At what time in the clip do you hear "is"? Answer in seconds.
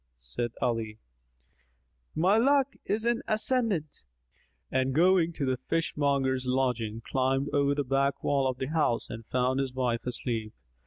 2.85-3.05